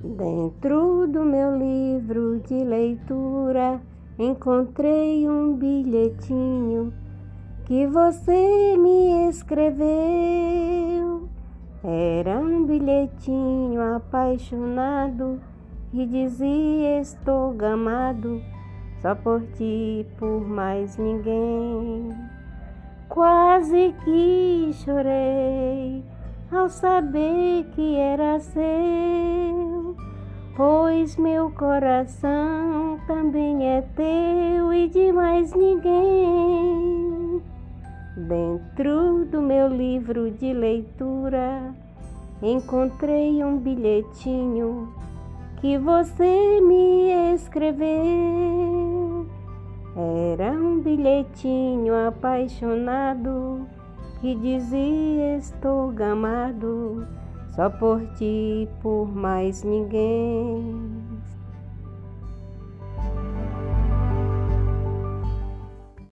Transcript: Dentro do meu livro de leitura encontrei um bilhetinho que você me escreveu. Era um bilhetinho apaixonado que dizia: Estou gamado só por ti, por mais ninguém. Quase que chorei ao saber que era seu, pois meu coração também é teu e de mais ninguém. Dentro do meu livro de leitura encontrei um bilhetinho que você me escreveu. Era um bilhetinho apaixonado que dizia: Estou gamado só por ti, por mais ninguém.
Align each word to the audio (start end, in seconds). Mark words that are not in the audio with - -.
Dentro 0.00 1.06
do 1.06 1.24
meu 1.24 1.56
livro 1.56 2.40
de 2.40 2.64
leitura 2.64 3.80
encontrei 4.18 5.28
um 5.28 5.54
bilhetinho 5.54 6.92
que 7.64 7.86
você 7.86 8.76
me 8.76 9.28
escreveu. 9.28 11.28
Era 11.84 12.38
um 12.38 12.64
bilhetinho 12.64 13.80
apaixonado 13.94 15.40
que 15.90 16.06
dizia: 16.06 17.00
Estou 17.00 17.52
gamado 17.52 18.40
só 19.02 19.14
por 19.14 19.42
ti, 19.52 20.06
por 20.18 20.46
mais 20.46 20.96
ninguém. 20.96 22.37
Quase 23.08 23.94
que 24.04 24.70
chorei 24.84 26.04
ao 26.52 26.68
saber 26.68 27.64
que 27.74 27.96
era 27.96 28.38
seu, 28.38 29.96
pois 30.54 31.16
meu 31.16 31.50
coração 31.50 33.00
também 33.06 33.66
é 33.66 33.82
teu 33.96 34.72
e 34.72 34.88
de 34.88 35.10
mais 35.12 35.54
ninguém. 35.54 37.42
Dentro 38.16 39.24
do 39.24 39.40
meu 39.40 39.68
livro 39.68 40.30
de 40.30 40.52
leitura 40.52 41.74
encontrei 42.42 43.42
um 43.42 43.56
bilhetinho 43.56 44.92
que 45.60 45.78
você 45.78 46.60
me 46.60 47.34
escreveu. 47.34 48.67
Era 50.00 50.52
um 50.52 50.78
bilhetinho 50.78 51.92
apaixonado 52.06 53.66
que 54.20 54.32
dizia: 54.36 55.36
Estou 55.36 55.90
gamado 55.90 57.04
só 57.48 57.68
por 57.68 58.00
ti, 58.14 58.68
por 58.80 59.08
mais 59.12 59.64
ninguém. 59.64 60.97